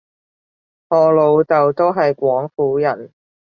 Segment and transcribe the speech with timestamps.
[0.87, 3.13] 我老豆都係廣府人